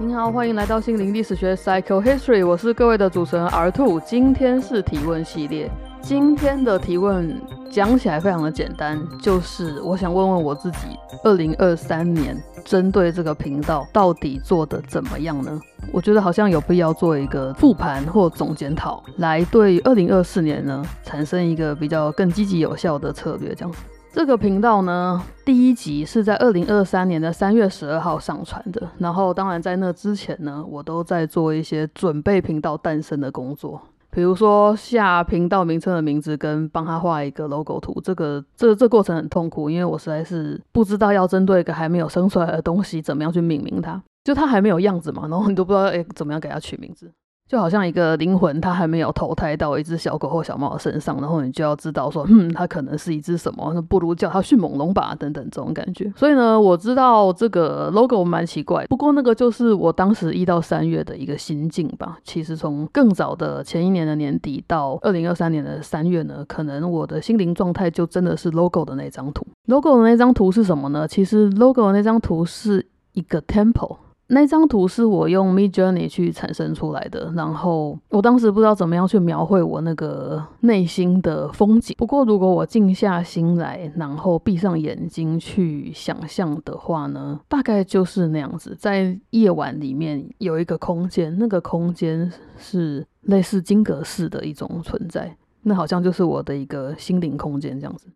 [0.00, 4.00] 您好，欢迎来到心灵历史学 Psycho History，我是各位的主持人 R Two。
[4.00, 5.70] 今天是提问系列，
[6.00, 7.38] 今天的提问
[7.74, 15.60] 讲起来非常的简单，就是我想问问我自己，二零二三年针对这个频道到底做的怎么样呢？
[15.92, 23.74] 我觉得好像有必要做一个复盘或总检讨，来对二零二四年呢产生一个比较更积极有效的策略，这样。
[24.12, 28.88] 这个频道呢，第一集是在二零二三年的三月十二号上传的。
[28.98, 33.82] 然后，当然在那之前呢，我都在做一些准备频道诞生的工作，
[34.14, 38.00] 比如说下频道名称的名字跟帮他画一个 logo 图。
[38.02, 47.10] 这个这这过程很痛苦，因为我实在是不知道要针对一个还没有生出来的东西怎么样去命名它，就它还没有样子嘛，然后你都不知道哎怎么样给它取名字。
[47.46, 56.10] 就好像一个灵魂，它还没有投胎到一只小狗或小猫的身上，然后你就要知道说，嗯，它可能是一只什么，那不如叫它迅猛龙吧，等等这种感觉。
[56.16, 62.18] 所以呢，我知道这个 logo 蛮奇怪，不过那个就是我当时一到三月的一个心境吧。
[62.24, 69.46] 其实从更早的前一年的年底到二零二三年的三月呢，可能我的心灵状态就真的是 logo 的那张图。
[69.66, 71.06] logo 的那张图是什么呢？
[71.06, 73.98] 其实 logo 的那张图是一个 temple。
[74.28, 81.94] 那张图是我用 Mid Journey 去产生出来的，然后我当时不知道怎么样去描绘我那个内心的风景。
[81.98, 98.08] 不过如果我静下心来，然后闭上眼睛去想象的话呢，大概就是那样子，在夜晚里面有一个空间，那个空间是类似金阁寺的一种存在，那好像就是我的一个心灵空间这样子。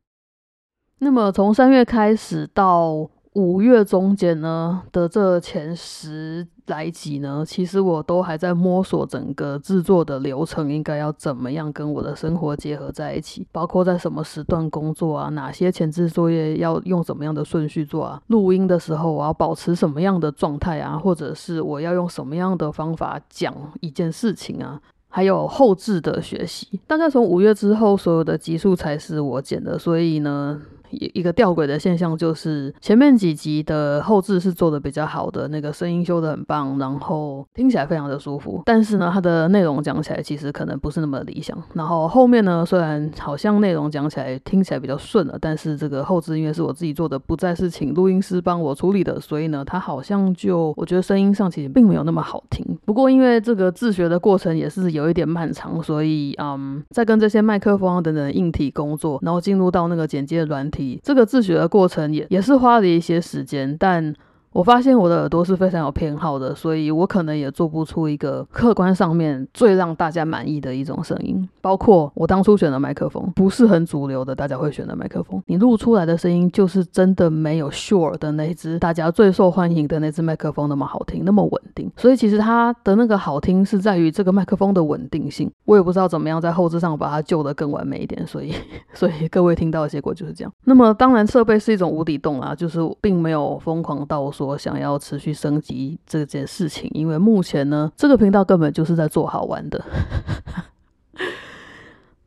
[1.01, 3.11] 那么从三月开始到。
[3.39, 30.61] 五月中间呢的这前十来集呢，其实我都还在摸索整个制作的流程，应该要怎么样跟我的生活结合在一起，包括在什么时段工作啊，哪些前置作业要用怎么样的顺序做啊，录音的时候我要保持什么样的状态啊，或者是我要用什么样的方法讲一件事情啊，还有后置的学习，大概从五月之后，所有的集数才是我剪的，所以呢。
[30.91, 38.63] 一一个吊诡的现象就是，前面几集的后置是做的比较好的，那个声音修的很棒，然后听起来非常的舒服。
[38.65, 41.57] 但是呢，它的内容讲起来其实可能不是那么理想。
[41.75, 52.65] 然后后面呢，虽然好像内容讲起来听起来比较顺了，但是这个后置因为是我自己做的，不再是请录音师帮我处理的，所以呢，它好像就我觉得声音上其实并没有那么好听。
[52.85, 60.78] 不过因为这个自学的过程也是有一点漫长，所以嗯，在跟这些麦克风等等硬体工作，然后进入到那个剪接软体。
[61.03, 64.15] 这个自学的过程也也是花了一些时间，但。
[64.59, 71.49] 我发现我的耳朵是非常有偏好的，所以我可能也做不出一个客观上面最让大家满意的一种声音。
[71.61, 81.89] 包括我当初选的麦克风，不是很主流的，大家会选的麦克风，你录出来的声音就是真的没有 Sure 的那只大家最受欢迎的那只麦克风那么好听，那么稳定。
[81.97, 85.49] 所以其实它的那个好听是在于这个麦克风的稳定性。
[85.67, 88.53] 我也不知道怎么样在后置上把它救得更完美一点，所以
[88.93, 90.53] 所以各位听到的结果就是这样。
[90.65, 94.29] 那么当然设备是一种无底洞啊，就是并没有疯狂到。
[94.31, 99.85] 说我想要持续升级这件事情，因为目前呢，这个频道根本就是在做好玩的。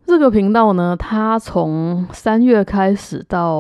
[0.06, 3.56] 这个频道呢，它从三月开始到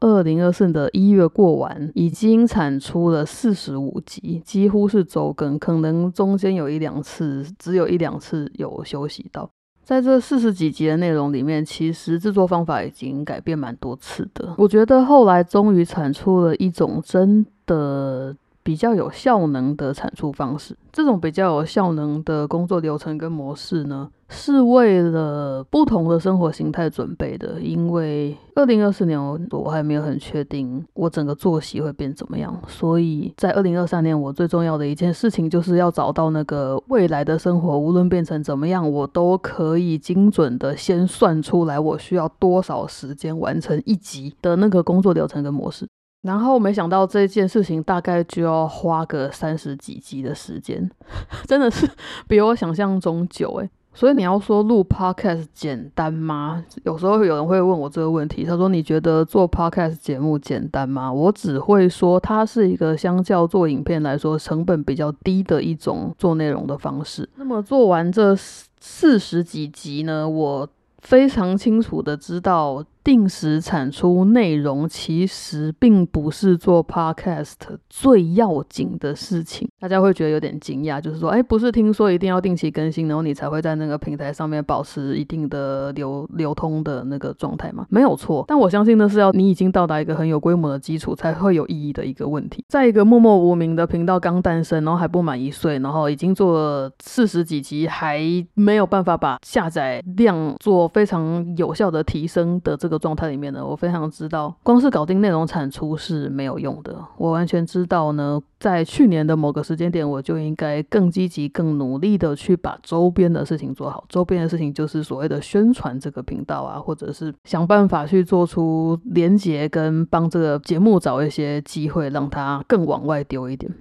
[0.00, 9.50] 二零二四的一月过完，已经产出了四十五集，几乎是周更，可能中间有一两次，只有一两次有休息到。
[9.88, 14.54] 在这四十几集的内容里面，其实制作方法已经改变蛮多次的。
[14.58, 18.36] 我觉得后来终于产出了一种真的。
[18.68, 27.58] 比较有效能的产出方式，这种比较有效能的工作流程跟模式呢，是为了不同的生活形态准备的。
[27.62, 45.88] 因为二零二四年我我还没有很确定我整个作息会变怎么样，所以在二零二三年我最重要的一件事情就是要找到那个未来的生活，无论变成怎么样，我都可以精准的先算出来我需要多少时间完成一集的那个工作流程跟模式。
[46.22, 50.90] 然后没想到这件事情大概就要花个三十几集的时间，
[51.46, 51.88] 真的是
[52.26, 53.70] 比我想象中久诶。
[53.94, 56.64] 所以你要说录 podcast 简单吗？
[56.84, 61.12] 有时候有人会问我这个问题，他说你觉得做 podcast 节目简单吗？
[61.12, 67.28] 我只会说它是一个相较做影片来说成本比较低的一种做内容的方式。
[67.36, 70.68] 那么做完这四十几集呢，我
[70.98, 72.84] 非常清楚的知道。
[73.08, 77.54] 定时产出内容，其实并不是做 podcast
[77.88, 79.66] 最要紧的事情。
[79.80, 87.86] 大家会觉得有点惊讶，就是说，哎，不是听说一定要定期更新，然后你才会在那个平台上面保持一定的流流通的那个状态吗？
[87.88, 92.62] 没有错，但我相信那是要你已经到达一个很有规模的基础才会有意义的一个问题。
[92.68, 98.20] 在一个默默无名的频道刚诞生，然后还不满一岁，然后已经做了四十几集，还
[98.52, 106.96] 没有办法把下载量做非常有效的提升的这个状态里面呢，我非常知道，光是搞定内容产出是没有用的。
[107.16, 114.04] 我完全知道呢，在去年的某个时间点，我就应该更积极、更努力的去把周边的事情做好。
[114.08, 123.72] 周边的事情就是所谓的宣传这个频道啊，或者是想办法去做出连接跟帮这个节目找一些机会，让它更往外丢一点。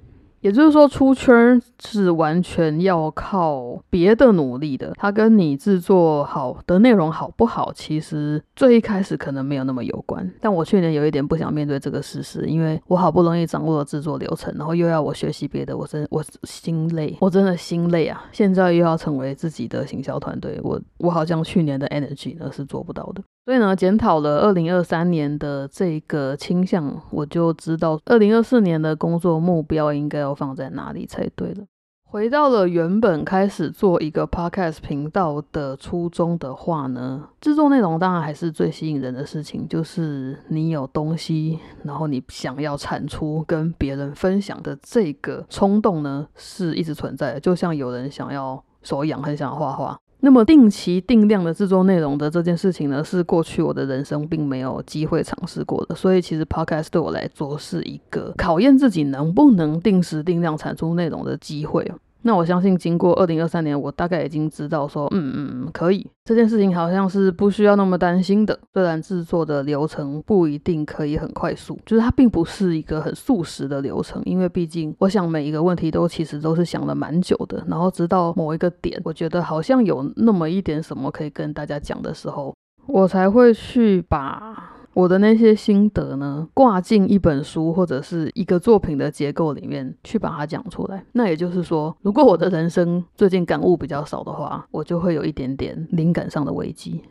[0.41, 4.93] 也就是说，出圈是完全要靠别的努力的。
[4.97, 10.29] 它跟你制作好的内容好不好，其实最一开始可能没有那么有关。
[10.39, 18.23] 但我去年有一点不想面对这个事实，因为我好不容易掌握了制作流程，然后又要我学习别的，我真我心累，我真的心累啊！
[18.31, 23.23] 现在又要成为自己的行销团队，我我好像去年的 energy 呢是做不到的。
[23.47, 31.63] 所以呢，检讨了二零二三年的这个倾向，我就知道二零二四年的工作目标应该要放在哪里才对了。
[32.03, 47.39] 回到了原本开始做一个 podcast 频道的初衷的话呢，制作内容当然还是最吸引人的事情，就是你有东西，然后你想要产出跟别人分享的这个冲动呢，是一直存在的。
[47.39, 49.97] 就像有人想要手痒，很想画画。
[50.21, 61.83] 那么定期定量的制作内容的这件事情呢，是过去我的人生并没有机会尝试过的，所以其实 podcast 对我来说是一个考验自己能不能定时定量产出内容的机会
[62.27, 68.59] 那我相信，经过二零二三年，我大概已经知道说，嗯嗯，可以这件事情好像是不需要那么担心的。
[68.73, 77.63] 虽然制作的流程不一定可以很快速，就是它并不是一个很速食的流程，因为毕竟我想每一个问题都其实都是想了蛮久的。
[77.65, 82.53] 然后直到某一个点，我觉得好像有那么一点什么可以跟大家讲的时候，
[82.87, 84.73] 我才会去把。
[84.97, 91.05] 我的那些心得呢，挂进一本书或者是一个作品的结构里面去把它讲出来。
[91.11, 97.03] 那也就是说，如果我的人生最近感悟比较少的话，我就会有一点点灵感上的危机。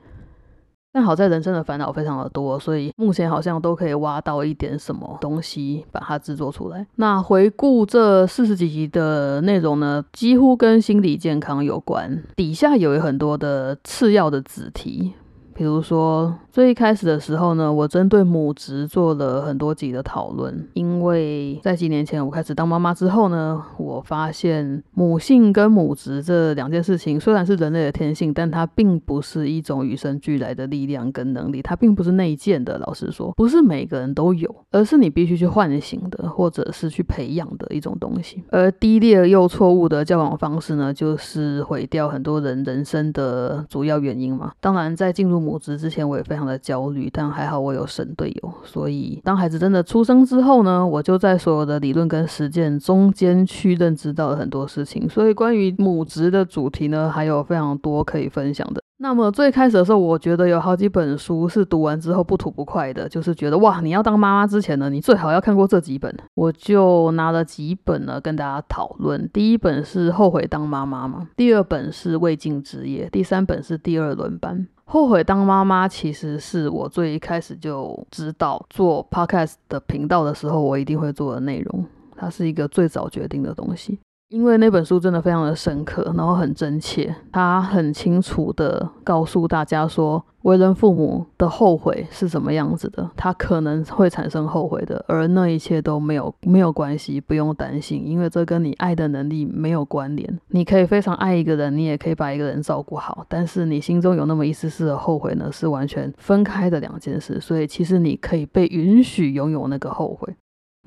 [0.93, 6.85] 但好在人生的烦恼非常的多，所以目前好像都可以挖到一点什么东西，把它制作出来。
[6.97, 15.13] 那回顾这四十几集的内容呢，几乎跟心理健康有关，底下有很多的次要的子题。
[15.55, 32.79] 比如说，最一开始的时候呢，我针对母职做了很多集的讨论，因为在几年前我开始当妈妈之后呢，我发现母性跟母职这两件事情虽然是人类的天性，但它并不是一种与生俱来的力量跟能力，它并不是内建的。
[32.79, 38.43] 老实说，不是每个人都有，而是你必须去唤醒的，或者是去培养的一种东西。
[38.49, 44.53] 而低劣又错误的交往方式呢，就是毁掉很多人人生的主要原因嘛。
[44.59, 55.09] 当然，在进入母职之前，我也非常的焦虑，但还好我有神队友，所以当孩子真的出生之后呢，我就在所有的理论跟实践中间去认知到了很多事情。
[55.09, 58.81] 所以关于母职的主题呢，还有非常多可以分享的。
[58.99, 66.17] 那么最开始的时候，我觉得有好几本书是读完之后不吐不快的，就是觉得哇，你要当妈妈之前呢，你最好要看过这几本。
[66.35, 69.29] 我就拿了几本呢跟大家讨论。
[69.35, 74.57] 第一本是《后悔当妈妈》嘛，第二本是《未尽之业》，第三本是《第二轮班》。
[74.89, 81.85] 后悔当妈妈，其实是我最一开始就知道做 podcast 的频道的时候，我一定会做的内容。
[82.17, 83.99] 它是一个最早决定的东西。
[84.29, 100.41] 因为那本书真的非常的深刻，然后很真切，他很清楚的告诉大家说，为人父母的后悔是什么样子的，他可能会产生后悔的，而那一切都没有没有关系，不用担心，因为这跟你爱的能力没有关联。
[100.49, 107.41] 你可以非常爱一个人，你也可以把一个人照顾好，但是你心中有那么一丝丝的后悔呢，是完全分开的两件事。
[107.41, 110.35] 所以其实你可以被允许拥有那个后悔，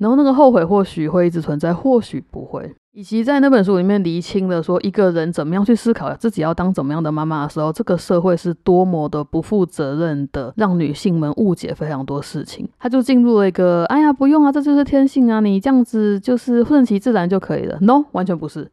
[0.00, 2.74] 然后那个后悔或许会一直存在，或许不会。
[2.92, 12.68] 以及在那本书里面厘清了说，一个人怎么样去思考自己要当怎么样的妈妈的时候，这个社会是多么的不负责任的，让女性们误解非常多事情。
[12.80, 17.78] 他就进入了一个，哎呀，不用啊，这就是天性啊，你这样子就是顺其自然就可以了。
[17.80, 18.72] No，完全不是。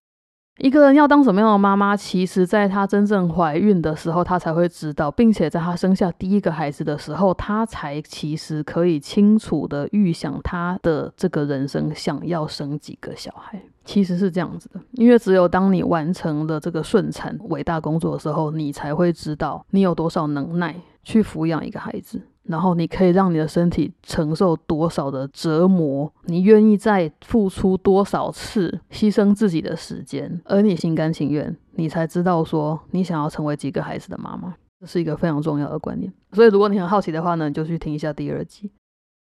[0.60, 13.62] 一个人要当什么样的妈妈，其实在她真正怀孕的时候，她才会知道，并且在她生下第一个孩子的时候，她才其实可以清楚的预想她的这个人生想要生几个小孩。
[13.86, 22.22] 其实是这样子的，因为只有当你完成了这个顺产伟大工作的时候，你才会知道你有多少能耐去抚养一个孩子。
[22.48, 36.12] 然后你可以让你的身体承受多少的折磨，你愿意再付出多少次牺牲自己的时间，而你心甘情愿，你才知道说你想要成为几个孩子的妈妈，这是一个非常重要的观念。
[36.32, 38.72] 所以如果你很好奇的话呢，你就去听一下第二集。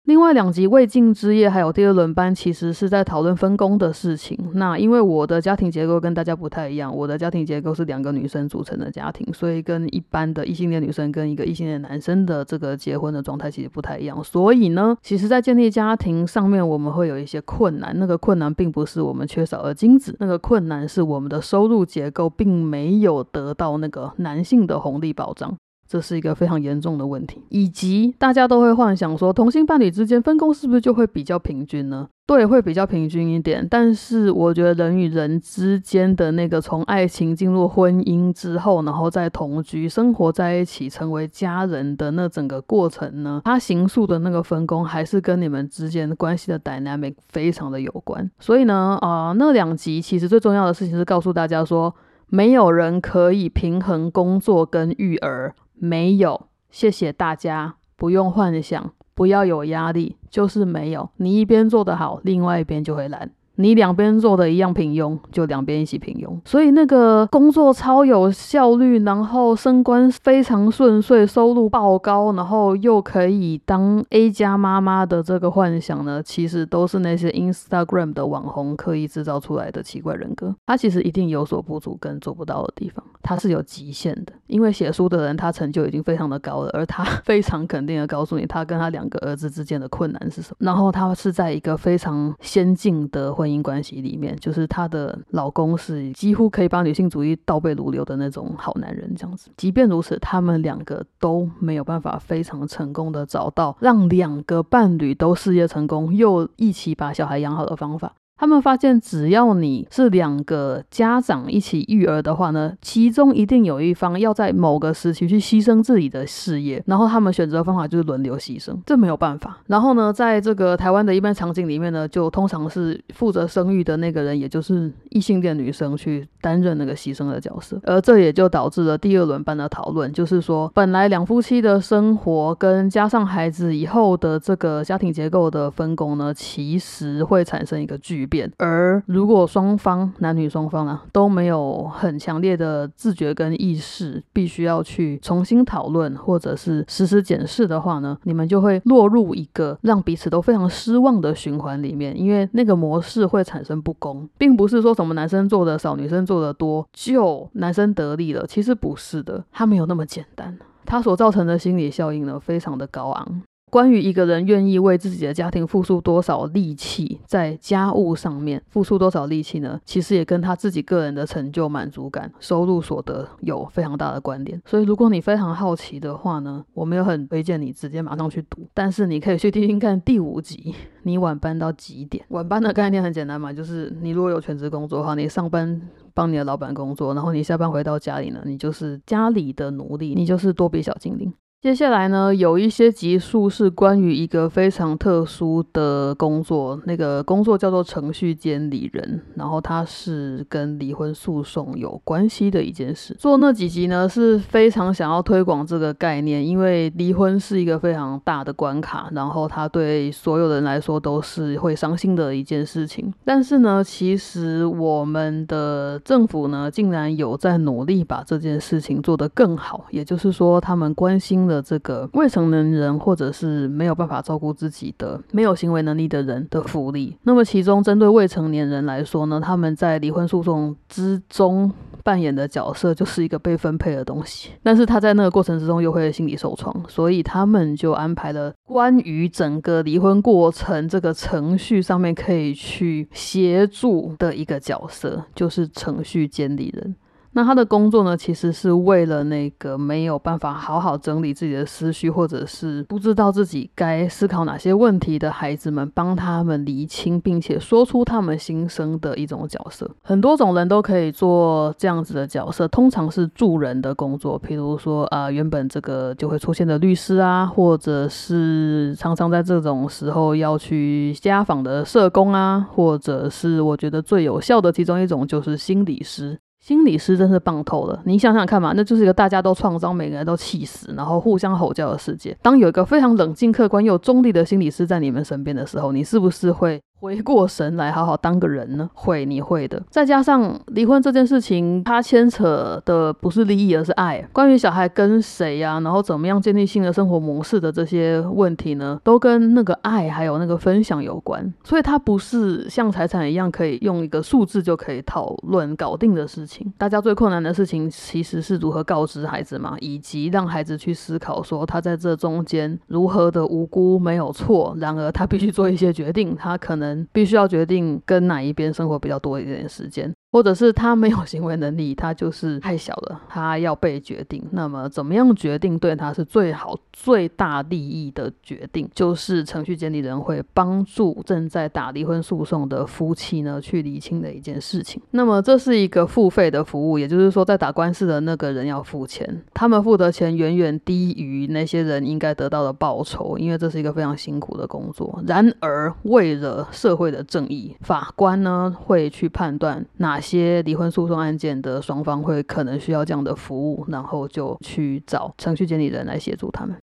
[0.06, 4.38] 另外两集未尽之夜还有第二轮班，其实是在讨论分工的事情。
[4.56, 14.22] 那因为我的家庭结构跟大家不太一样，我的家庭结构是两个女生组成的家庭，所以跟一般的异性恋女生跟一个异性恋男生的这个结婚的状态其实不太一样。
[14.24, 17.94] 所以呢，其实在建立家庭上面，我们会有一些困难。
[17.98, 25.56] 那个困难并不是我们缺少了精子，那个困难是我们的收入结构并没有得到那个男性的红利保障。
[25.92, 32.08] 这是一个非常严重的问题，以及大家都会幻想说，同性伴侣之间分工是不是就会比较平均呢？
[32.26, 33.68] 对，会比较平均一点。
[33.70, 48.32] 但是我觉得人与人之间的那个从爱情进入婚姻之后，然后再同居生活在一起，成为家人的那整个过程呢，它形塑的那个分工还是跟你们之间关系的 dynamic 非常的有关。
[48.40, 51.94] 所以呢，啊，那两集其实最重要的事情是告诉大家说，
[52.30, 55.54] 没有人可以平衡工作跟育儿。
[55.84, 61.10] 没有，谢谢大家，不用幻想，不要有压力，就是没有。
[61.18, 63.32] 你一边做得好，另外一边就会懒。
[63.62, 66.40] 你两边做的一样平庸，就两边一起平庸。
[66.46, 80.56] 所以那个工作超有效率，然后升官非常顺遂，收入爆高，然后又可以当 A 加妈妈的这个幻想呢，其实都是那些 Instagram 的网红刻意制造出来的奇怪人格。
[80.66, 84.32] 他其实一定有所不足跟做不到的地方，他是有极限的。
[84.48, 90.58] 因为写书的人他成就已经非常的高了，而他非常肯定的告诉你，他跟他两个儿子之间的困难是什么。
[90.60, 93.32] 然后他是在一个非常先进的。
[93.32, 99.50] 婚姻姻关系里面，就是她的老公是几乎可以把女性主义倒背如流的那种好男人，这样子。
[99.58, 108.14] 即便如此，他们两个都没有办法非常成功的找到让两个伴侣都事业成功，又一起把小孩养好的方法。
[108.42, 119.60] 他们发现，只要你是两个家长一起育儿的话呢，其中一定有一方要在某个时期去牺牲自己的事业，然后他们选择的方法就是轮流牺牲，这没有办法。
[119.68, 138.28] 然后呢，在这个台湾的一般场景里面呢，就通常是负责生育的那个人，也就是异性恋女生去担任那个牺牲的角色，而这也就导致了第二轮班的讨论，就是说，本来两夫妻的生活跟加上孩子以后的这个家庭结构的分工呢，其实会产生一个巨。
[138.32, 163.42] 变，而如果双方男女双方呢都没有很强烈的自觉跟意识，必须要去重新讨论或者是实时检视的话呢，你们就会落入一个让彼此都非常失望的循环里面，因为那个模式会产生不公，并不是说什么男生做的少，女生做的多就男生得利了，其实不是的，它没有那么简单，它所造成的心理效应呢非常的高昂。
[163.72, 169.80] 关于一个人愿意为自己的家庭付出多少力气，在家务上面付出多少力气呢？
[169.86, 174.62] 其实也跟他自己个人的成就满足感、收入所得有非常大的关联。
[174.66, 180.76] 所以，如果你非常好奇的话呢，我没有很推荐你直接马上去读，但是你可以去听听看第五集。
[181.04, 182.26] 你晚班到几点？
[182.28, 185.82] 晚班的概念很简单嘛，就是你如果有全职工作的话，你上班
[186.14, 191.34] 帮你的老板工作，然后你下班回到家里呢，你就是家里的奴隶，你就是多比小精灵。
[191.62, 203.16] 接下来呢，有一些集数是关于一个非常特殊的工作，那个工作叫做程序监理人，然后它是跟离婚诉讼有关系的一件事。
[203.20, 213.14] 做那几集呢，是非常想要推广这个概念，因为离婚是一个非常大的关卡，然后它对所有人来说都是会伤心的一件事情。
[213.24, 221.51] 但是呢，其实我们的政府呢，竟然有在努力把这件事情做得更好，也就是说，他们关心。
[221.52, 227.18] 的这个未成年人，或者是没有办法照顾自己的、没有行为能力的人的福利。
[227.24, 231.70] 那么，其中针对未成年人来说呢，他们在离婚诉讼之中
[232.04, 234.52] 扮演的角色就是一个被分配的东西。
[234.64, 246.96] 但是他在那个过程之中又会心理受创，所以他们就安排了关于整个离婚过程这个程序上面可以去协助的一个角色，就是程序监理人。
[247.34, 259.90] 那他的工作呢，其实是为了那个没有办法好好整理自己的思绪，或者是不知道自己该思考哪些问题的孩子们，帮他们厘清，并且说出他们心声的一种角色。
[260.02, 276.38] 很多种人都可以做这样子的角色，通常是助人的工作，譬如说啊，原本这个就会出现的律师啊，或者是常常在这种时候要去家访的社工啊，或者是我觉得最有效的其中一种就是心理师。
[276.62, 282.38] 心理师真是棒透了，你想想看嘛，那就是一个大家都创伤，每个人都气死，然后互相吼叫的世界。
[282.42, 286.80] 当有一个非常冷静、客观又中立的心理师在你们身边的时候，你是不是会？
[287.02, 288.88] 回过神来，好好当个人呢？
[288.94, 289.82] 会，你会的。
[289.90, 294.24] 再加上离婚这件事情，它牵扯的不是利益，而是爱。
[294.32, 301.52] 关于小孩跟谁呀，然后怎么样建立新的生活模式的这些问题呢，都跟那个爱还有那个分享有关。
[301.64, 306.72] 所以它不是像财产一样可以用一个数字就可以讨论搞定的事情。
[306.78, 316.91] 大家最困难的事情其实是如何告知孩子嘛，以及让孩子去思考说他在这中间如何的无辜没有错，然而他必须做一些决定，他可能。
[317.12, 320.14] 必须要决定跟哪一边生活比较多一点时间。
[320.32, 324.42] 或者是他没有行为能力，他就是太小了，他要被决定。
[324.52, 328.90] 那么怎么样决定对他是最好、最大利益的决定？
[328.96, 335.02] 就是程序监理人会帮助正在打离婚诉讼的夫妻呢去厘清的一件事情。
[335.12, 345.22] 那么这是一个付费的服务，也就是说，在打官司的那个人要付钱，他们付的钱远远低于那些人应该得到的报酬，因为这是一个非常辛苦的工作。
[345.28, 350.21] 然而，为了社会的正义，法官呢会去判断哪。
[350.22, 356.78] 些离婚诉讼案件的双方会可能需要这样的服务，然后就去找程序监理人来协助他们。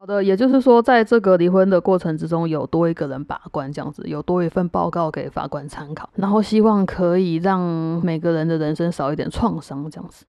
[0.00, 7.60] 好的，也就是说，在这个离婚的过程之中，有多一个人把关，这样子有多一份报告给法官参考，然后希望可以让
[8.04, 10.24] 每个人的人生少一点创伤，这样子。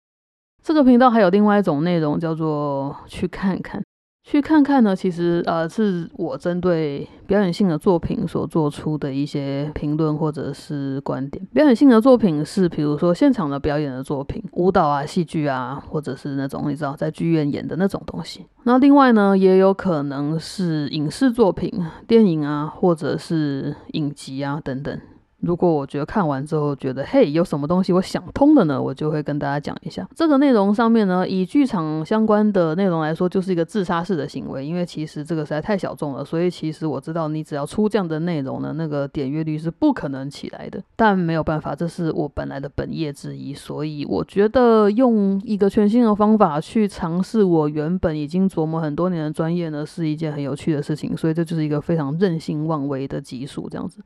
[0.62, 3.82] 这个频道还有另外一种内容，叫做去看看。
[4.28, 11.46] 去看看呢，其实呃是我针对表演性的作品所做出的一些评论或者是观点。
[11.54, 18.44] 表演性的作品是比如说现场的表演的作品，舞蹈啊、戏剧啊，或者是那种你知道在剧院演的那种东西。
[18.64, 21.72] 那另外呢，也有可能是影视作品、
[22.08, 25.00] 电影啊，或者是影集啊等等。
[25.46, 40.82] 如果我觉得看完之后觉得嘿有什么东西我想通了呢，我就会跟大家讲一下这个内容上面呢，以剧场相关的内容来说，就是一个自杀式的行为，因为其实这个实在太小众了，所以其实我知道你只要出这样的内容呢，那个点阅率是不可能起来的。
[40.96, 54.00] 但没有办法，这是我本来的本业之一，所以我觉得用一个全新的方法去尝试我原本已经琢磨很多年的专业呢，是一件很有趣的事情，所以这就是一个非常任性妄为的技术，这样子。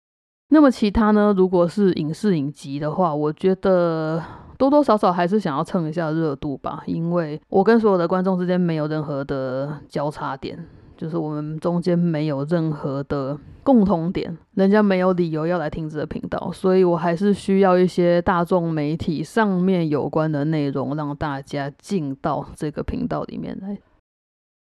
[0.52, 1.32] 那么其他呢？
[1.36, 4.22] 如果是影视影集的话，我觉得
[4.58, 10.58] 多多少少还是想要蹭一下热度吧，因为我跟所有的观众之间没有任何的交叉点，
[10.96, 23.78] 就是我们中间没有任何的共同点，人家没有理由要来听这个频道，所以我还是需要一些大众媒体上面有关的内容，让大家进到这个频道里面来。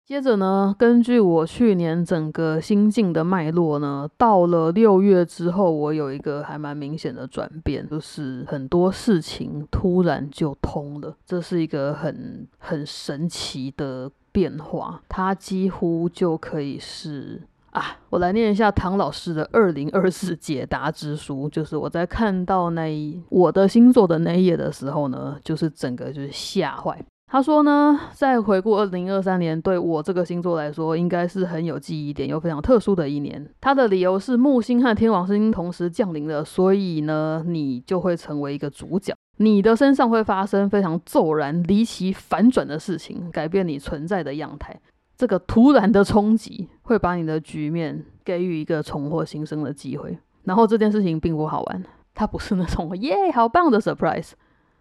[0.09, 17.43] 接着呢，根据我去年整个心境的脉络呢，到了六月之后，我有一个还蛮明显的转变，就是很多事情突然就通了，这是一个很很神奇的变化，它几乎就可以是
[17.73, 26.99] 啊，我来念一下唐老师的二零二四解答之书，就是我在看到那一我的星座的那一页的时候呢，就是整个就是吓坏。
[27.31, 33.47] 他说呢，在回顾二零二三年，对我这个星座来说，应该是很有记忆点又非常特殊的一年。
[33.61, 44.81] 他的理由是木星和天王星同时降临了，所以呢，你就会成为一个主角，你的身上会发生非常骤然、离奇、反转的事情，改变你存在的样态。
[45.15, 50.17] 这个突然的冲击会把你的局面给予一个重获新生的机会。
[50.45, 54.31] 然后这件事情并不好玩，它不是那种 耶好棒的 surprise。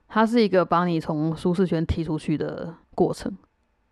[0.07, 3.31] 它是一个把你从舒适圈踢出去的过程，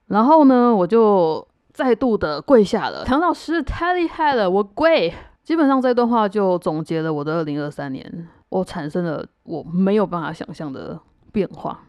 [0.08, 3.04] 然后呢，我就再度的跪下了。
[3.04, 5.13] 唐老师太厉害了，我跪。
[5.43, 10.99] 基本上这段话就总结了我的二零二三年，我产生了我没有办法想象的
[11.32, 11.82] 变化。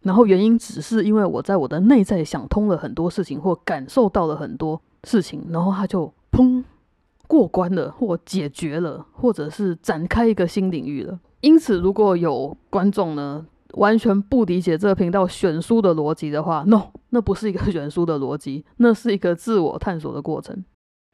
[0.00, 6.64] 然后原因只是因为我在我的内在想通了很多事情，或感受到了很多事情，然后它就砰
[7.26, 11.18] 过关了，或解决了，或者是展开一个新领域了。
[11.40, 13.44] 因此，如果有观众呢？
[13.76, 20.64] 完全不理解这个频道选书的逻辑的话，no，那不是一个选书的逻辑， 那是一个自我探索的过程。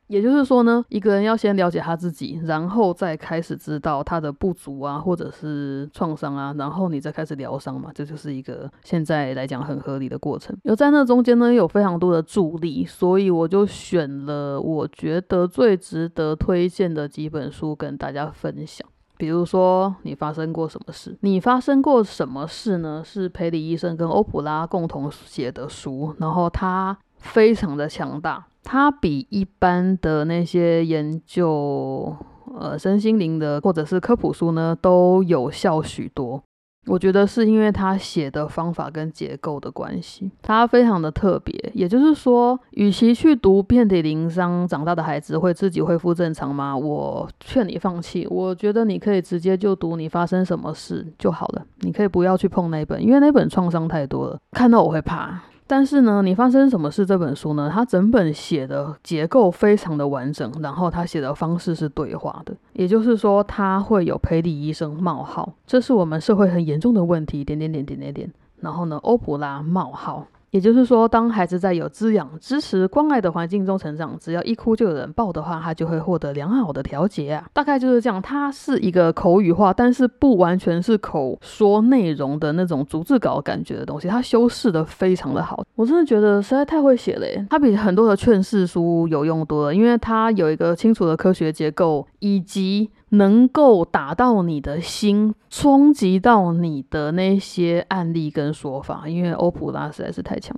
[0.09, 10.55] 也就是说呢，一个人要先了解他自己，然后再开始知道他的不足啊，或者是创伤啊，然后你再开始疗伤嘛，这就是一个现在来讲很合理的过程。
[10.65, 18.87] 有在那中间呢，有非常多的助力，所以我就选了我觉得最值得推荐的几本书跟大家分享。
[19.23, 21.17] 比如说，你发生过什么事？
[21.21, 23.05] 你发生过什么事呢？
[23.05, 32.17] 是培里医生跟欧普拉共同写的书，然后他非常的强大，他比一般的那些研究
[32.59, 36.43] 呃身心灵的或者是科普书呢都有效许多。
[36.87, 41.71] 我觉得是因为他写的方法跟结构的关系，他非常的特别。
[41.75, 46.77] 也就是说，与其去读遍体鳞伤长大的孩子会自己恢复正常吗？
[46.77, 48.27] 我劝你放弃。
[48.29, 51.65] 我觉得你可以直接就读你发生什么事就好了。
[51.81, 55.41] 你可以不要去碰那本，因为那本创伤太多了，看到我会怕。
[55.73, 57.71] 但是呢，你发生什么事这本书呢？
[57.73, 70.27] 它整本写的结构非常的完整，然后它写的方式是对话的，也就是说，它会有陪理医生冒号，这是我们社会很严重的问题，点点点点点点，然后呢，欧普拉冒号。
[70.53, 77.47] 也就是说，当孩子在有滋养、支持、关爱的环境中成长，只要一哭就有人抱的话，他就会获得良好的调节啊。
[77.55, 78.21] 大概就是这样。
[78.23, 84.07] 它是一个口语化，但是不完全是口说内容的那种逐字稿感觉的东西。
[84.07, 87.27] 它修饰的非常的好，我真的觉得实在太会写了。
[87.49, 92.91] 它比很多的劝世书有用多了，因为它有一个清楚的科学结构以及。
[93.13, 100.57] 能够打到你的心，冲击到你的那些案例跟说法，因为欧普拉实在是太强。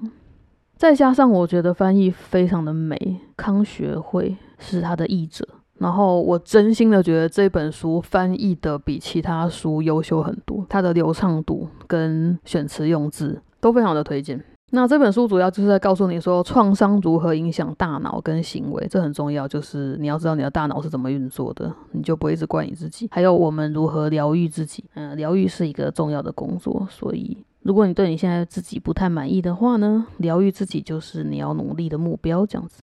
[0.77, 5.47] 再加上我觉得翻译非常的美，康学会是他的译者，
[5.79, 14.43] 然后我真心的觉得这本书翻译的比其他书优秀很多，它的流畅度跟选词用字都非常的推荐。
[14.71, 19.47] 那这本书主要就是在告诉你说，创伤如何影响大脑跟行为，这很重要。
[19.47, 23.09] 就是你要知道你的大脑是怎么运作的，你就不会一直怪你自己。
[23.13, 26.85] 还有我们如何疗愈自己，嗯，疗愈是一个重要的工作。
[26.91, 32.45] 所以，如果你对你现在自己不太满意的话呢，疗愈自己就是你要努力的目标。
[32.45, 32.81] 这样子。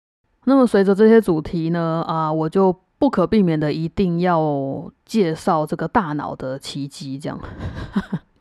[0.45, 7.39] 那么，随着这些主题呢，啊，我就不可避免的一定要介绍这个大脑的奇迹，这样。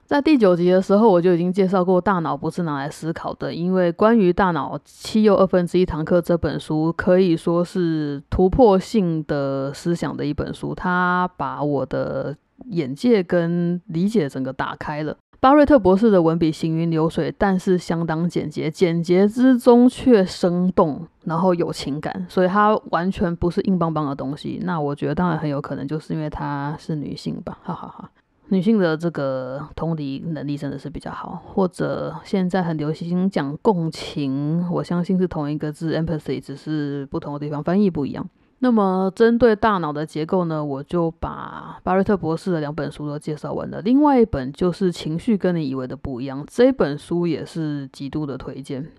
[0.05, 3.51] 在第九集的时候，我就已经介绍过，大脑不是拿来思考的。
[3.51, 12.37] 因为关于大脑七又二分之一堂课这本书，可以说是突破性的思想的一本书，它把我的
[12.67, 15.17] 眼界跟理解整个打开了。
[15.39, 24.59] 巴瑞特博士的文笔行云流水，但是相当简洁，简洁之中却生动，然后有情感，所以它完全不是硬邦邦的东西。
[24.63, 28.09] 那我觉得，当然很有可能就是因为她是女性吧，哈哈哈。
[28.49, 38.27] 女性的这个同理能力真的是比较好，或者现在很流行讲共情，我相信是同一个字 empathy，只是不同的地方翻译不一样。
[38.59, 43.81] 那么针对大脑的结构呢，我就把巴瑞特博士的两本书都介绍完了。
[43.81, 48.91] 另外一本就是情绪跟你以为的不一样，这本书也是极度的推荐。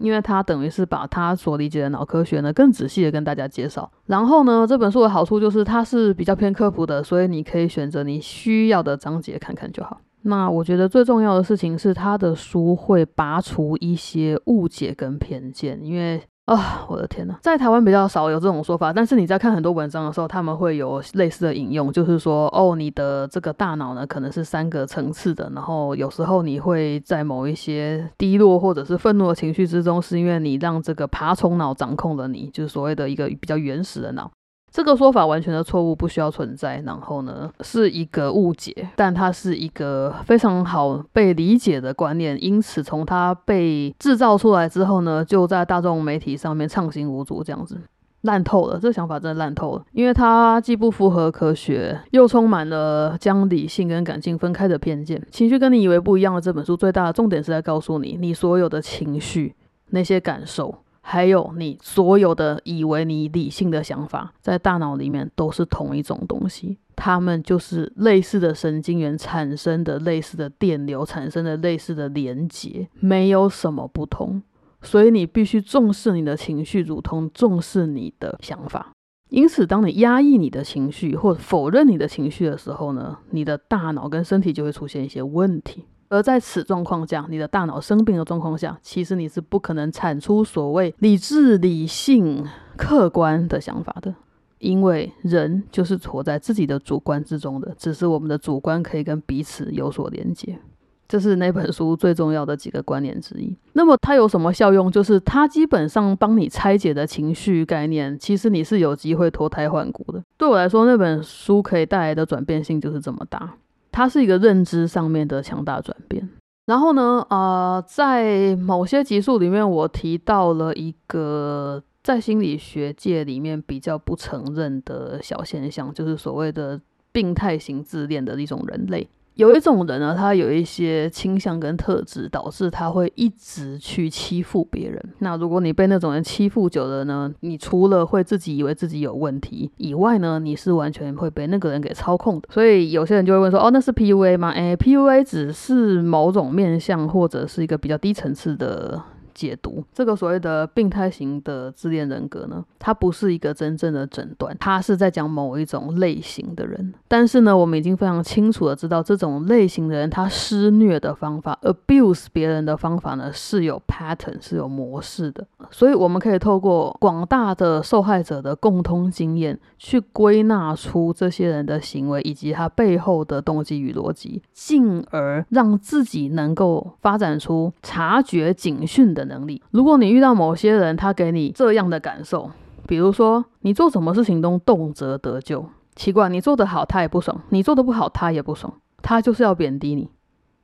[0.00, 10.00] 因为他等于是把他所理解的脑科学呢更仔细的跟大家介绍，然后呢这本书的好处就是它是比较偏科普的，所以你可以选择你需要的章节看看就好。
[10.22, 16.20] 那我觉得最重要的事情是他的书会拔除一些误解跟偏见，因为。
[16.50, 34.28] 啊，我的天呐，在台湾比较少有这种说法，但是你在看很多文章的时候，他们会有类似的引用，就是说，哦，你的这个大脑呢，可能是三个层次的，然后有时候你会在某一些低落或者是愤怒的情绪之中，是因为你让这个爬虫脑掌控了你，就是所谓的一个比较原始的脑。
[34.70, 36.80] 这个说法完全的错误，不需要存在。
[36.86, 42.36] 然后呢，是一个误解，但它是一个非常好被理解的观念。
[42.42, 47.76] 因此，从它被制造出来之后呢，就在大众媒体上面畅行无阻，这样子
[48.22, 48.78] 烂透了。
[48.78, 55.20] 这想法真的烂透了，因为它既不符合科学，又充满了将理性跟感性分开的偏见。
[55.30, 59.54] 情绪跟你以为不一样的这本书最大的重点是在告诉你，你所有的情绪
[59.90, 60.74] 那些感受。
[61.12, 74.40] 还有你所有的以为你理性的想法，在大脑里面都是同一种东西，它们就是类似的神经元产生的类似的电流产生的类似的连接，没有什么不同。
[74.82, 78.92] 所以你必须重视你的情绪，如同重视你的想法。
[79.30, 85.86] 因此，当你压抑你的情绪或否认你的情绪的时候呢，你的大脑跟身体就会出现一些问题。
[86.10, 92.44] 而在此状况下，你的大脑生病的状况下，其实你是不可能产出所谓理智、理性、
[92.76, 94.12] 客观的想法的，
[94.58, 100.58] 因为人就是活在自己的主观之中的，只是我们的主观可以跟彼此有所连接。
[101.06, 103.56] 这是那本书最重要的几个观念之一。
[103.72, 104.90] 那么它有什么效用？
[104.90, 110.22] 就是它基本上帮你拆解的情绪概念，其实你是有机会脱胎换骨的。
[110.36, 113.54] 对我来说，那本书可以带来的转变性就是这么大。
[113.90, 116.28] 它是一个认知上面的强大转变。
[116.66, 129.08] 然后呢，呃，在某些集数里面，我提到了一个在心理学界里面比较不承认的小现象，就是所谓的病态型自恋的一种人类。
[129.40, 135.02] 有一种人呢，他有一些倾向跟特质，导致他会一直去欺负别人。
[135.20, 142.48] 那如果你被那种人欺负久了呢，你除了会自己以为自己有问题以外呢，你是完全会被那个人给操控的。
[142.52, 144.50] 所以有些人就会问说，哦，那是 PUA 吗？
[144.50, 149.02] 诶 p u a 只是某种面向或者是一个比较低层次的。
[149.40, 156.92] 解读这个所谓的病态型的自恋人格呢，它不是一个真正的诊断，它是在讲某一种类型的人。
[157.08, 165.46] 但是呢，我们已经非常清楚的知道，这种类型的人他施虐的方法，abuse 别人的方法呢是有 pattern 是有模式的。
[165.70, 179.29] 所以我们可以透过广大的受害者的共通经验，去归纳出这些人的行为以及他背后的动机与逻辑，进而让自己能够发展出察觉警讯的。
[179.30, 179.62] 能力。
[179.70, 182.50] 如果你遇到某些人，他给你这样的感受，
[182.86, 185.64] 比如说你做什么事情都动辄得咎，
[185.96, 190.10] 奇怪，你做得好他也不爽，你做得不好他也不爽，他就是要贬低你，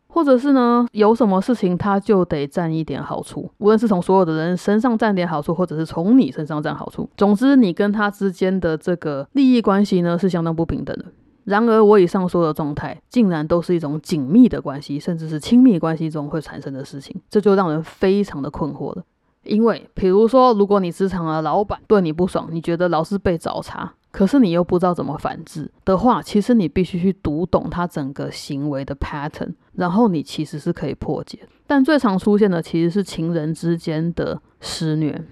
[0.08, 11.06] 或者是呢，有什么事情他就得占一点好处，无论是从所有的人身上占点好处，或者是从你身上占好处，总之你跟他之间的这个利益关系呢是相当不平等的。
[11.46, 19.04] 然而，我以上说的状态，竟然都是一种紧密的关系，甚至是亲密关系中会产生的事情，这就让人非常的困惑了。
[19.44, 31.38] 因为，比如说，如果你职场的老板对你不爽，你觉得老是被找茬，可是你又不知道怎么反制的话，其实你必须去读懂他整个行为的 pattern，然后你其实是可以破解。
[31.64, 35.24] 但最常出现的其实是情人之间的施虐，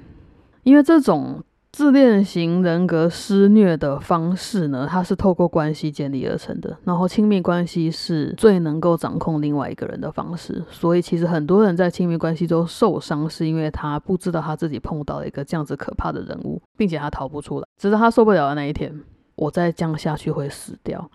[0.62, 1.42] 因为这种。
[1.74, 6.78] 自恋型人格施虐的方式呢，它是透过关系建立而成的。
[6.84, 10.64] 然后亲密关系是最能够掌控另外一个人的方式。
[10.70, 19.02] 所以其实很多人在亲密关系中受伤，是因为他不知道他自己碰到了一个这样子可怕的人物，并且他逃不出来，直到他受不了的那一天，
[19.34, 21.10] 我再这样下去会死掉，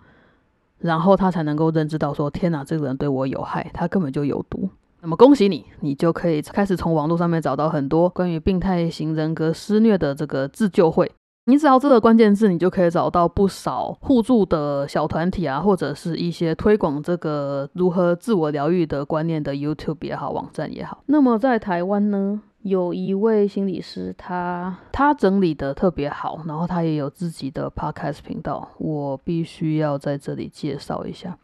[0.76, 4.68] 然后他才能够认知到说：天哪，这个人对我有害，他根本就有毒。
[5.02, 11.10] 那么恭喜你，你就可以开始从网络上面找到很多关于病态型人格施虐的这个自救会。
[11.46, 21.02] 你只要这个关键字，你就可以找到不少互助的小团体啊，或者是一些推广这个如何自我疗愈的观念的 YouTube 也好，网站也好。
[21.06, 31.36] 那么在台湾呢，有一位心理师，他他整理的特别好，然后他也有自己的 Podcast 频道，我必须要在这里介绍一下。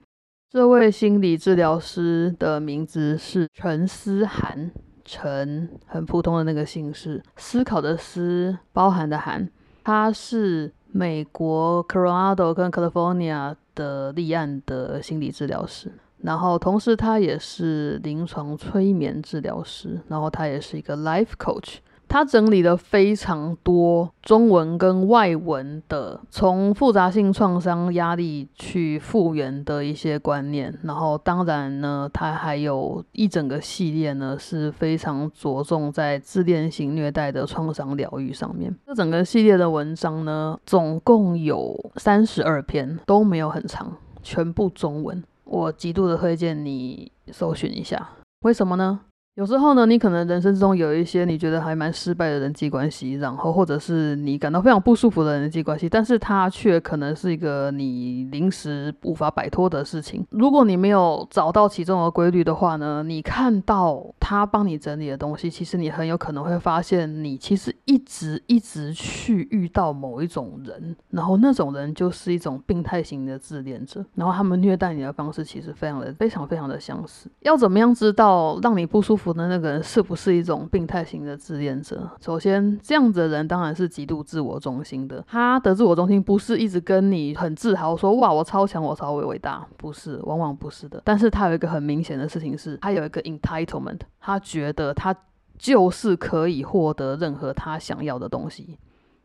[0.48, 4.70] 这位心理治疗师的名字是陈思涵，
[5.04, 9.50] 陈很普通的那个姓氏，思考的思，包含的涵。
[9.82, 21.78] 他是美国 Colorado 跟 California 的立案的心理治疗师，然后同时他也是临床催眠治疗师，然后他也是一个 life coach。
[22.08, 38.74] 他整理了非常多中文跟外文的，从复杂性创伤压力去复原的一些观念，然后当然呢，他还有一整个系列呢，是非常着重在自恋型虐待的创伤疗愈上面。
[38.86, 43.92] 这整个系列的文章呢，总共有三十二篇，都没有很长，
[44.22, 45.22] 全部中文。
[45.44, 49.00] 我极度的推荐你搜寻一下，为什么呢？
[49.36, 60.26] 有时候呢，你可能人生中有一些你觉得还蛮失败的人际关系，然后或者是你感到非常不舒服的人际关系，但是它却可能是一个你临时无法摆脱的事情。
[60.30, 77.30] 如果你没有找到其中的规律的话呢，你看到他帮你整理的东西，其实你很有可能会发现，你其实一直一直去遇到某一种人，然后那种人就是一种病态型的自恋者，然后他们虐待你的方式其实非常的非常非常的相似。
[77.40, 79.25] 要怎么样知道让你不舒服？
[79.32, 82.10] 的那个人是不是一种病态型的自恋者？
[82.20, 85.24] 首先，这样子的人当然是极度自我中心的。
[85.26, 91.00] 他的自我中心不是一直跟你很自豪说“哇，我超强，我超伟伟大”，不是，往往不是的。
[91.04, 95.14] 但是他有一个很明显的事情是，他有一个 entitlement，他觉得他
[95.58, 98.78] 就是可以获得任何他想要的东西，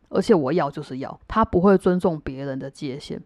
[0.08, 3.22] 而且我要就是要，他不会尊重别人的界限。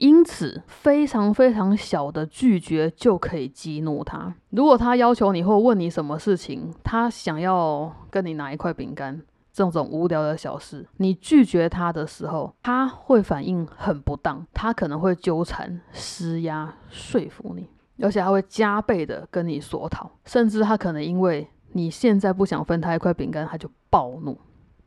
[0.00, 4.34] 因此，非常非常小的拒绝就可以激怒他。
[4.48, 9.20] 如果他要求你或问你什么事情，他想要跟你拿一块饼干，
[9.52, 17.68] 这种无聊的小事，你拒绝他的时候，他会反应很不当，他可能会纠缠、施压、说服你，
[18.02, 24.38] 而且他会加倍的跟你索讨，甚至他可能因为你现在不想分他一块饼干，他就暴怒，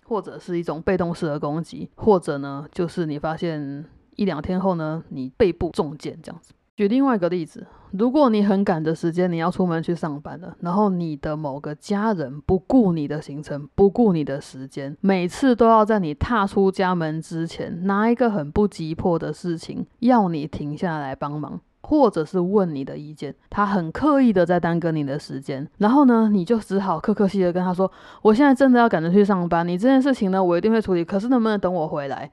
[0.07, 3.85] 或者是一种被动式的攻击，或者呢，就是你发现。
[4.15, 6.53] 一两天后呢，你背部中箭这样子。
[6.75, 27.91] 举另外一个例子，如果你很赶的时间，你要出门去上班了，然后你的某个家人不顾你的行程，不顾你的时间，每次都要在你踏出家门之前拿一个很不急迫的事情要你停下来帮忙，或者是问你的意见，他很刻意的在耽搁你的时间，然后呢，你就只好客客气的跟他说
[28.23, 32.31] ：“我现在真的要赶着去上班，你这件事情呢，我一定会处理，可是能不能等我回来？”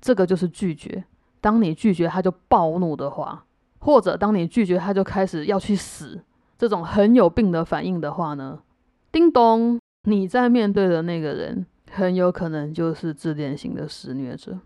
[0.00, 1.04] 这个就是拒绝。
[1.44, 3.44] 当你拒绝他就暴怒的话，
[3.80, 6.18] 或者当你拒绝他就开始要去死，
[6.56, 8.60] 这种很有病的反应的话呢，
[9.12, 9.78] 叮咚，
[10.08, 14.58] 你在面对的那个人很有可能就是自恋型的施虐者。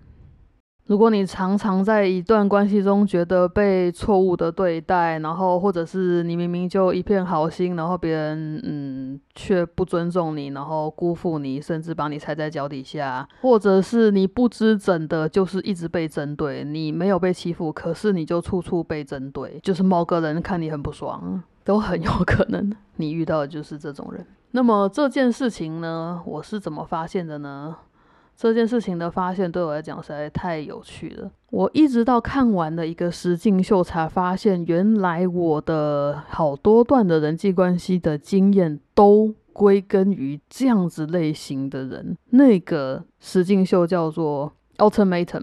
[0.88, 24.26] 如果你常常在一段关系中觉得被错误的对待，然后或者是你明明就一片好心，然后别人嗯却不尊重你，然后辜负你，甚至把你踩在脚底下，或者是你不知怎的，就是一直被针对，你没有被欺负，可是你就处处被针对，就是某个人看你很不爽，都很有可能你遇到的就是这种人。
[24.52, 27.76] 那么这件事情呢，我是怎么发现的呢？
[28.38, 31.28] 这件事情的发现对我来讲实在太有趣了。
[31.50, 42.16] 我一直到看完了一个实境秀，才发现原来我的好多段的人际关系的经验都归根于这样子类型的人。
[42.30, 44.52] 那个实境秀叫做
[44.88, 45.42] 《Ultimatum》，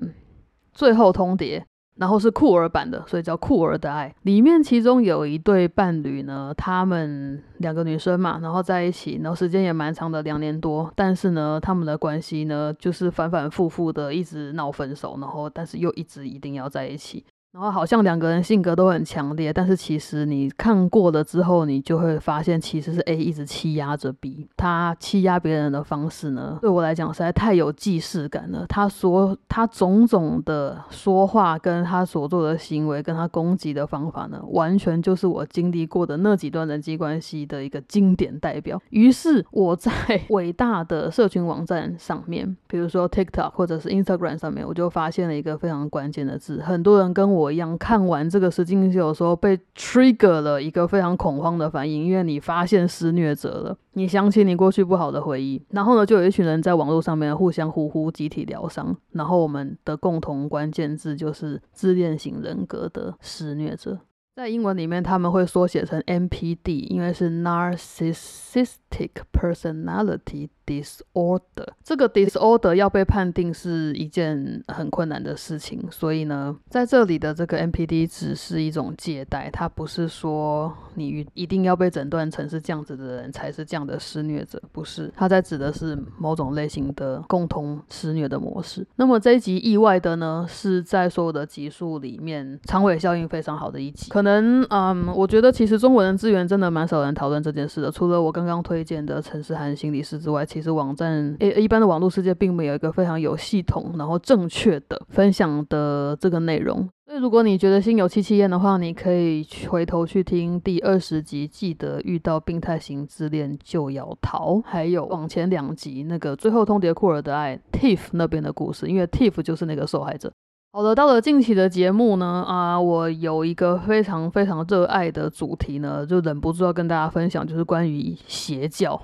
[0.71, 1.63] 最后通牒。
[1.97, 4.13] 然后是酷儿版的，所以叫酷儿的爱。
[4.23, 10.91] 里面其中有一对伴侣呢，他们两个女生嘛，然后在一起，然后时间也蛮长的，两年多。
[10.95, 17.25] 但是呢，他们的关系呢，就是反反复复的一直闹分手，然后但是又一直一定要在一起。
[17.56, 24.46] 然后好像两个人性格都很强烈，但是其实你看过了之后，你就会发现其实是 A 一直欺压着 B。
[24.58, 28.65] 他欺压别人的方式呢，对我来讲实在太有既视感了。
[28.68, 38.78] 他说他种种的说话，跟他所做的行为，跟他攻击的方法呢，完全就是我经历过的那几段人际关系的一个经典代表。
[38.89, 39.94] 于是我在
[40.32, 47.44] 伟大的社群网站上面，比如说 TikTok 或者是 Instagram 上面，我就发现了一个非常关键的字，很多人跟我。
[47.45, 63.99] 我一样看完这个实境秀的时候，被 trigger 了一个非常恐慌的反应，因为你发现施虐者了，你想起你过去不好的回忆，然后呢，就有一群人在网络上面互相呼呼集体疗伤，然后我们的共同关键字就是自恋型人格的施虐者。
[64.36, 71.67] 在英文里面，他们会缩写成 NPD，因为是 narcissist Take Personality Disorder。
[71.84, 85.12] 这个 disorder 要被判定是一件很困难的事情，所以呢，在这里的这个 NPD 只是一种借贷，它不是说你一定要被诊断成是这样子的人才是这样的施虐者，不是。
[85.17, 88.88] 它在指的是某种类型的共同施虐的模式。
[88.95, 94.10] 那么这一集意外的呢，是在所有的集数里面长尾效应非常好的一集。
[94.10, 97.91] 可能嗯，我觉得其实中文的资源真的蛮少人讨论这件事的。
[97.91, 106.88] 除了我刚刚推荐的陈思涵心理师之外，其实网站诶一般的网络世界并没有一个非常有系统然后正确的分享的这个内容。
[107.08, 120.32] 所以如果你觉得心有戚戚焉的话，你可以回头去听第二十集，记得遇到病态型自恋就要逃，还有往前两集那个最后通牒库尔的爱 Tiff 那边的故事，因为 Tiff 就是那个受害者。
[120.76, 129.02] 好的，到了近期的节目呢，啊，我有一个非常非常热爱的主题呢，就忍不住要跟大家分享，就是关于邪教。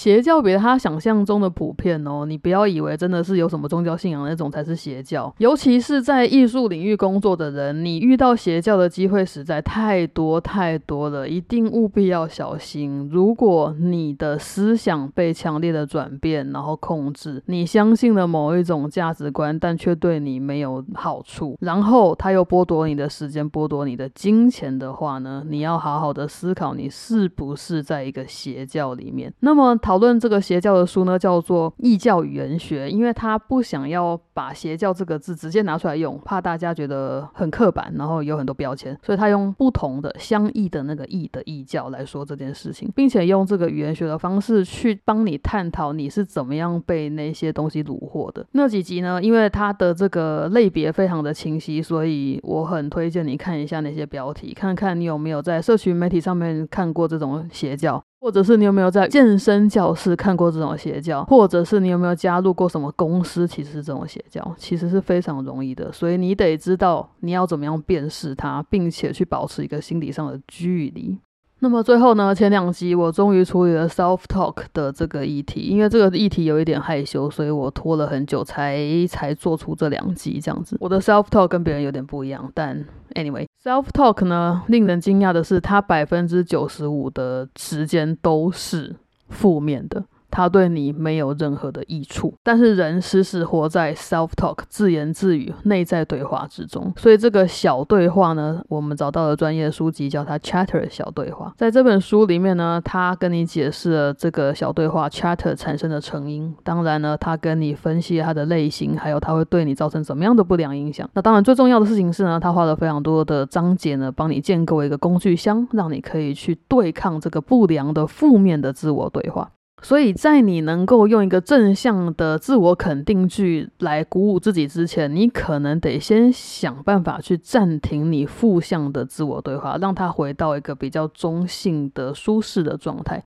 [0.00, 13.10] 邪教比他想象中的普遍哦，你不要以为真的是有什么宗教信仰那种才是邪教，尤其是在艺术领域工作的人，你遇到邪教的机会实在太多太多了，一定务必要小心。
[13.12, 29.30] 如果你的思想被强烈的转变，然后控制，你相信了某一种价值观，但却对你没有好处，然后他又剥夺你的时间，剥夺你的金钱的话呢，你要好好的思考，你是不是在一个邪教里面。
[29.40, 29.76] 那么。
[29.90, 48.46] 讨论这个邪教的书呢，叫做《异教语言学》，因为他不想要把邪教这个字直接拿出来用，怕大家觉得很刻板，然后有很多标签，所以他用不同的相异的那个异的异教来说这件事情，并且用这个语言学的方式去帮你探讨你是怎么样被那些东西虏获的。
[48.52, 58.00] 那几集呢，因为它的这个类别非常的清晰，所以我很推荐你看一下那些标题，看看你有没有在社群媒体上面看过这种邪教。
[58.20, 61.24] 或者是你有没有在健身教室看过这种邪教？
[61.24, 63.48] 或者是你有没有加入过什么公司？
[63.48, 71.18] 其实是这种邪教其实是非常容易的，所以你得知道你要怎么样辨识它，并且去保持一个心理上的距离。
[71.62, 80.76] 那么最后呢，前两集我终于处理了 self talk 的这个议题，因为这个议题有一点害羞，所以我拖了很久才才做出这两集这样子。
[80.80, 82.82] 我的 self talk 跟别人有点不一样，但
[83.14, 88.96] anyway self talk 呢，令人惊讶的是，它百分之九十五的时间都是
[89.28, 90.02] 负面的。
[90.30, 92.34] 它对你没有任何的益处。
[92.42, 101.52] 但是人时时活在 self talk 自言自语、内在对话之中，所以这个小对话呢，我们找到了专业书籍叫它 chatter 小对话。
[101.56, 106.54] 在这本书里面呢，他跟你解释了这个小对话 chatter 产生的成因。
[106.62, 111.08] 当然呢，他跟你分析它的类型，还有它会对你造成怎么样的不良影响。
[111.14, 119.50] 那当然最重要的事情是呢，他花了非常多的章节呢，帮你建构一个工具箱，让你可以去对抗这个不良的负面的自我对话。
[119.82, 133.24] 所以在你能够用一个正向的自我肯定句来鼓舞自己之前，你可能得先想办法去暂停你负向的自我对话，让它回到一个比较中性的、舒适的状态。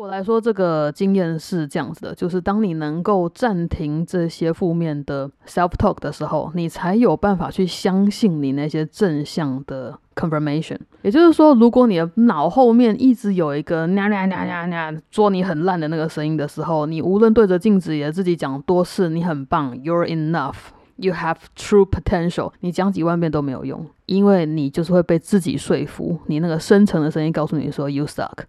[0.00, 9.98] 我来说，这个经验是这样子的：，就是当你能够暂停这些负面的 self talk 的时候，你才有办法去相信你那些正向的。
[10.14, 28.44] confirmation，也就是说，如果你的脑后面一直有一个 nha nha nha nha nha 说你很烂的那个声音的时候，你无论对着镜子也自己讲多次你很棒，you're enough，you have true potential，你讲几万遍都没有用，因为你就是会被自己说服，你那个深层的声音告诉你说 you suck。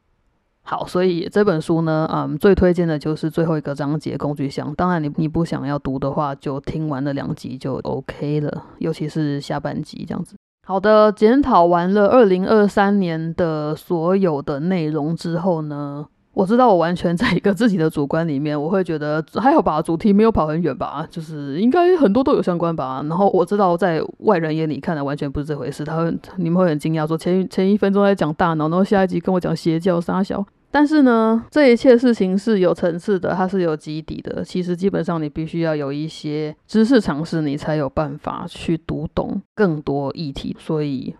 [0.71, 4.73] 好，所以这本书呢，嗯，最推荐的就是最后一个章节工具箱。
[4.77, 10.33] 当然，你你不想要读的话，就听完了两集就 OK 了，尤其是下半集这样子。
[10.65, 23.03] 好的，检讨完了二零二三年的所有的内容之后呢，我知道我完全在一个自己的主观里面，我会觉得还好吧，主题没有跑很远吧，就是应该很多都有相关吧。
[23.09, 30.45] 然后我知道在外人眼里看来完全不是这回事，他会你们会很惊讶说前前一分钟在讲大脑，然后下一集跟我讲邪教杀小。
[30.71, 34.43] 但是呢，这一切事情是有层次的，它是有基底的。
[34.43, 40.55] 其实基本上你必须要有一些知识常识，你才有办法去读懂更多议题。
[40.57, 41.13] 所以，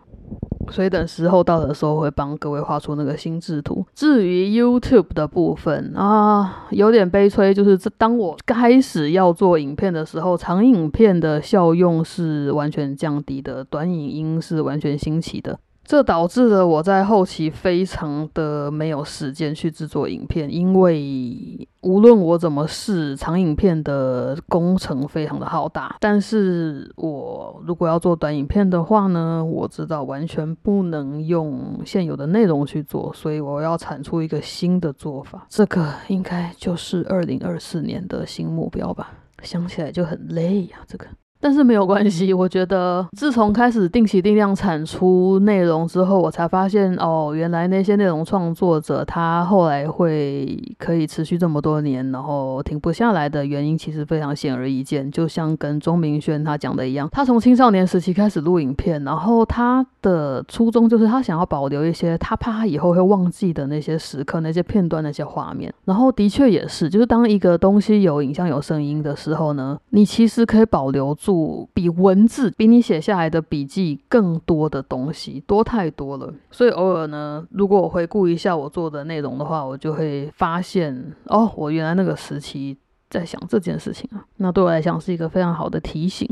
[0.70, 3.86] 所以等时候到的时候，会帮各位画出那个心智图。
[3.94, 15.60] 至于 YouTube 的部分啊，有点悲催，就是这当我开始要做影片的时候，长影片的效用是完全降低的，短影音是完全兴起的。
[15.84, 25.98] 这导致了我在后期非常的没有时间去制作影片，因为无论我怎么试，长影片的工程非常的浩大。
[26.00, 35.46] 但是我如果要做短影片的话呢，我知道完全不能用现有的内容去做，所以我要产出一个新的做法。
[35.50, 39.12] 这个应该就是二零二四年的新目标吧？
[39.42, 41.08] 想起来就很累呀，这个。
[41.42, 55.10] 但是没有关系， 我觉得自从开始定期定量产出内容之后，我才发现哦，原来那些内容创作者他后来会可以持续这么多年，然后停不下来的原因其实非常显而易见。
[55.12, 65.74] 就像跟钟明轩他讲的一样，他从青少年时期开始录影片，然后他的初衷就是他想要保留一些他怕他以后会忘记的那些时刻、那些片段、那些画面。
[65.86, 71.31] 然后的确也是，就是当一个东西有影像、有声音的时候呢，你其实可以保留住。
[71.74, 82.78] 比文字比你写下来的笔记更多的东西多太多了，所以偶尔呢，如果我回顾一下我做的内容的话，我就会发现哦，我原来那个时期
[83.10, 86.28] 在想这件事情啊，那对我来讲是一个非常好的提醒。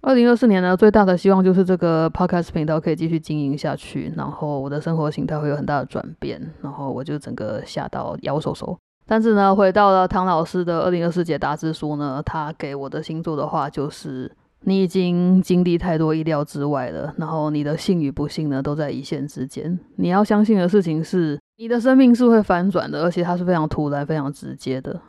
[0.00, 8.78] 二零二四年呢，最大的希望就是这个 podcast 频道可以继续经营下去，然后我的生活形态会有很大的转变，然后我就整个吓到摇手手。
[9.10, 14.30] 但是呢，回到了唐老师的二零二四解答之书呢，他给我的星座的话就是：
[14.64, 19.78] 你已经经历太多意料之外了，然后你的幸与不幸呢都在一线之间。
[19.96, 25.00] 你要相信的事情是，你的生命是会反转的，而且它是非常突然、非常直接的。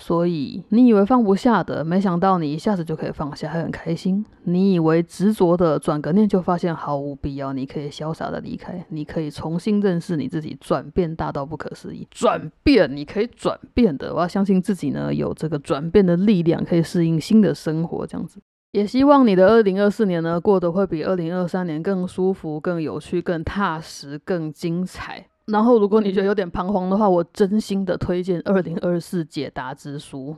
[0.00, 4.24] 所以你以为放不下的，没想到你一下子就可以放下，还很开心。
[4.44, 12.08] 你以为执着的，转个念就发现毫无必要，你可以潇洒的离开，你可以重新认识你自己，转变大到不可思议。
[12.10, 14.14] 转变，你可以转变的。
[14.14, 18.06] 我要相信自己呢，有这个转变的力量，可以适应新的生活。
[18.06, 18.40] 这样子，
[18.72, 25.26] 也希望你的二零二四年呢，过得会比二零二三年更舒服、更有趣、更踏实、更精彩。
[25.46, 30.36] 然后，如果你觉得有点彷徨的话，我真心的推荐《二零二四解答之书》。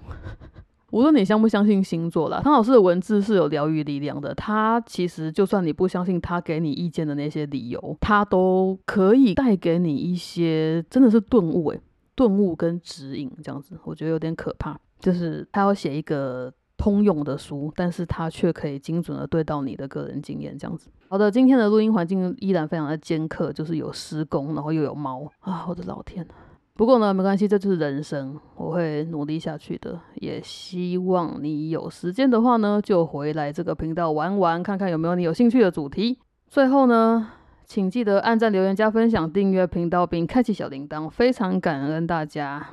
[0.90, 4.34] 无论你相不相信星座啦，汤老师的文字是有疗愈力量的。
[4.34, 11.80] 他其实就算你不相信他给你意见的那些理由，他都可以带给你一些真的是顿悟诶，
[12.14, 14.78] 顿悟跟指引这样子，我觉得有点可怕。
[14.98, 16.52] 就是他要写一个。
[16.82, 20.90] 通用的书，但是它却可以精准的对到你的个人经验，这样子。
[21.06, 26.26] 好的，今天的录音环境依然非常的尖刻，就是有施工，然后又有猫啊，我的老天！
[26.74, 29.96] 不过呢，没关系，这就是人生，我会努力下去的。
[30.16, 36.18] 也希望你有时间的话呢，就回来这个频道玩玩，看看有没有你有兴趣的主题。
[36.48, 37.28] 最后呢，
[37.64, 42.66] 请记得按赞、留言、加分享、订阅频道并开启小铃铛，非常感恩大家。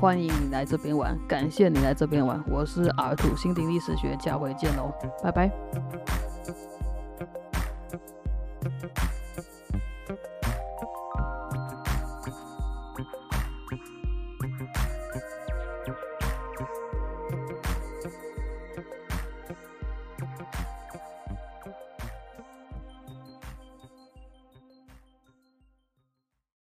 [0.00, 2.40] 欢迎你来这边玩，感谢你来这边玩。
[2.48, 4.92] 我是 R 土心灵历史学，下回见喽，
[5.22, 5.50] 拜拜。